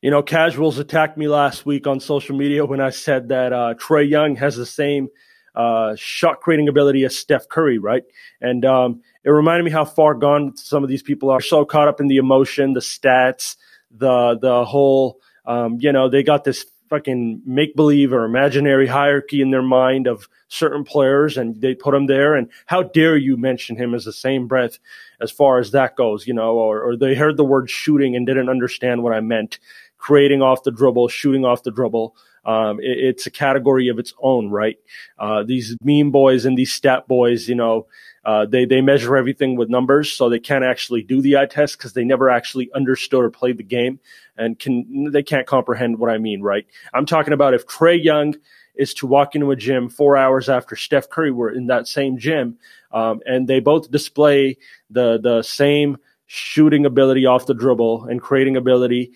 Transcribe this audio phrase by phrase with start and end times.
[0.00, 3.74] You know, casuals attacked me last week on social media when I said that uh,
[3.74, 5.08] Trae Young has the same
[5.56, 8.04] uh, shot creating ability as Steph Curry, right?
[8.40, 11.40] And um, it reminded me how far gone some of these people are.
[11.40, 13.56] So caught up in the emotion, the stats,
[13.90, 19.40] the the whole, um, you know, they got this fucking make believe or imaginary hierarchy
[19.40, 22.34] in their mind of certain players and they put him there.
[22.34, 24.78] And how dare you mention him as the same breath
[25.20, 28.26] as far as that goes, you know, or, or they heard the word shooting and
[28.26, 29.58] didn't understand what I meant.
[29.98, 32.16] Creating off the dribble, shooting off the dribble.
[32.44, 34.78] Um, it, it's a category of its own, right?
[35.18, 37.86] Uh, these meme boys and these stat boys, you know,
[38.24, 41.78] uh, they they measure everything with numbers, so they can't actually do the eye test
[41.78, 44.00] because they never actually understood or played the game,
[44.36, 46.66] and can they can't comprehend what I mean, right?
[46.92, 48.34] I'm talking about if Trae Young
[48.74, 52.18] is to walk into a gym four hours after Steph Curry were in that same
[52.18, 52.58] gym,
[52.92, 54.58] um, and they both display
[54.90, 59.12] the the same shooting ability off the dribble and creating ability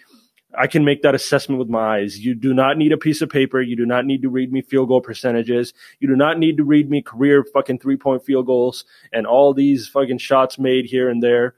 [0.56, 2.18] I can make that assessment with my eyes.
[2.18, 3.60] You do not need a piece of paper.
[3.60, 5.72] You do not need to read me field goal percentages.
[6.00, 9.54] You do not need to read me career fucking three point field goals and all
[9.54, 11.54] these fucking shots made here and there.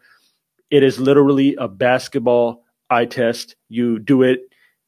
[0.71, 3.57] It is literally a basketball eye test.
[3.69, 4.41] You do it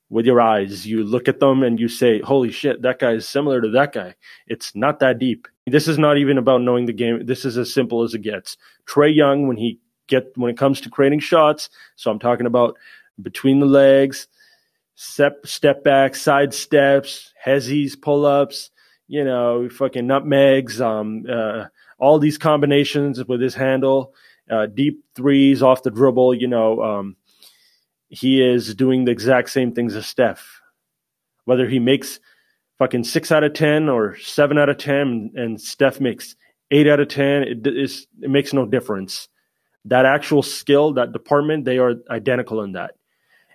[0.08, 0.86] with your eyes.
[0.86, 3.92] You look at them and you say, holy shit, that guy is similar to that
[3.92, 4.14] guy.
[4.46, 5.48] It's not that deep.
[5.66, 7.26] This is not even about knowing the game.
[7.26, 8.56] This is as simple as it gets.
[8.86, 12.76] Trae Young, when he get, when it comes to creating shots, so I'm talking about
[13.20, 14.28] between the legs,
[14.94, 18.70] step step back, side steps, hezzies, pull ups,
[19.08, 21.66] you know, fucking nutmegs, um, uh,
[21.98, 24.14] all these combinations with his handle,
[24.50, 27.16] uh, deep threes off the dribble, you know, um,
[28.08, 30.60] he is doing the exact same things as Steph.
[31.44, 32.20] Whether he makes
[32.78, 36.36] fucking six out of 10 or seven out of 10 and Steph makes
[36.70, 39.28] eight out of 10, it, it makes no difference.
[39.84, 42.94] That actual skill, that department, they are identical in that.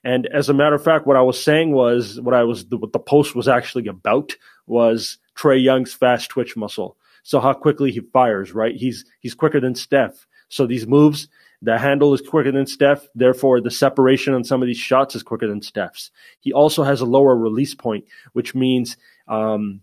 [0.03, 2.91] And as a matter of fact, what I was saying was what I was what
[2.91, 4.33] the post was actually about
[4.65, 6.97] was Trae Young's fast twitch muscle.
[7.23, 8.75] So how quickly he fires, right?
[8.75, 10.27] He's he's quicker than Steph.
[10.49, 11.27] So these moves,
[11.61, 13.07] the handle is quicker than Steph.
[13.13, 16.11] Therefore, the separation on some of these shots is quicker than Steph's.
[16.39, 18.97] He also has a lower release point, which means,
[19.27, 19.81] um,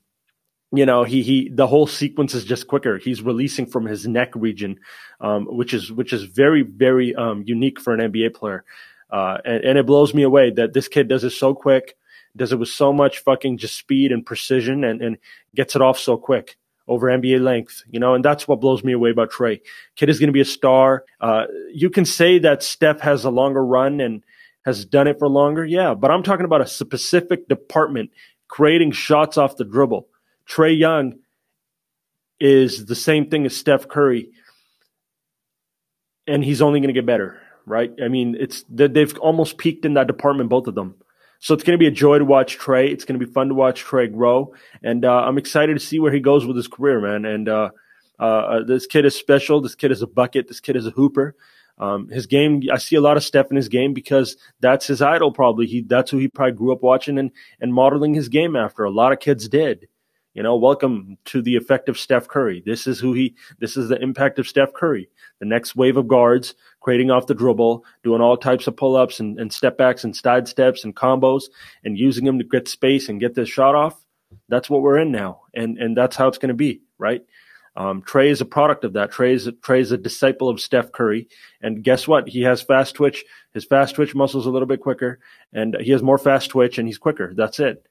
[0.73, 2.99] you know, he he the whole sequence is just quicker.
[2.99, 4.81] He's releasing from his neck region,
[5.21, 8.65] um, which is which is very very um, unique for an NBA player.
[9.11, 11.97] Uh, and, and it blows me away that this kid does it so quick,
[12.37, 15.19] does it with so much fucking just speed and precision, and, and
[15.55, 16.57] gets it off so quick
[16.89, 19.61] over NBA length, you know, and that's what blows me away about Trae.
[19.95, 21.05] Kid is going to be a star.
[21.21, 24.25] Uh, you can say that Steph has a longer run and
[24.65, 28.11] has done it for longer, yeah, but I'm talking about a specific department
[28.49, 30.09] creating shots off the dribble.
[30.49, 31.19] Trae Young
[32.41, 34.31] is the same thing as Steph Curry,
[36.27, 37.93] and he's only going to get better right?
[38.03, 40.95] I mean, it's they've almost peaked in that department, both of them.
[41.41, 42.91] So it's going to be a joy to watch Trae.
[42.91, 46.01] It's going to be fun to watch Trae grow, and uh, I'm excited to see
[46.01, 47.25] where he goes with his career, man.
[47.25, 47.71] And uh,
[48.19, 49.61] uh, uh, this kid is special.
[49.61, 50.49] This kid is a bucket.
[50.49, 51.37] This kid is a hooper.
[51.79, 55.01] Um, his game, I see a lot of Steph in his game because that's his
[55.01, 55.33] idol.
[55.33, 57.31] Probably he, that's who he probably grew up watching and
[57.61, 58.83] and modeling his game after.
[58.85, 59.87] A lot of kids did.
[60.35, 62.63] You know, welcome to the effect of Steph Curry.
[62.65, 65.09] This is who he, this is the impact of Steph Curry.
[65.41, 69.21] The next wave of guards creating off the dribble, doing all types of pull ups
[69.21, 71.45] and, and step backs and side steps and combos
[71.83, 74.05] and using them to get space and get this shot off.
[74.51, 75.41] That's what we're in now.
[75.55, 77.23] And, and that's how it's going to be, right?
[77.75, 79.11] Um, Trae is a product of that.
[79.11, 81.29] Trae is, a, Trae is a disciple of Steph Curry.
[81.63, 82.29] And guess what?
[82.29, 83.25] He has fast twitch.
[83.55, 85.21] His fast twitch muscles a little bit quicker
[85.55, 87.33] and he has more fast twitch and he's quicker.
[87.35, 87.87] That's it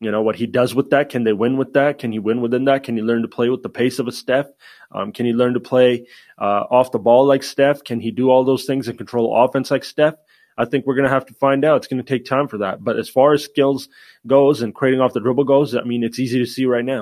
[0.00, 1.10] you know what he does with that.
[1.10, 1.98] Can they win with that?
[1.98, 2.84] Can he win within that?
[2.84, 4.46] Can he learn to play with the pace of a steph?
[4.90, 6.06] Um, can he learn to play
[6.38, 7.84] uh, off the ball like steph?
[7.84, 10.14] Can he do all those things and control offense like steph?
[10.56, 11.76] I think we're going to have to find out.
[11.76, 12.82] It's going to take time for that.
[12.82, 13.88] But as far as skills
[14.26, 16.98] goes and creating off the dribble goes i mean it's easy to see right now